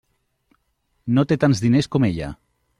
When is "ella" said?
2.13-2.35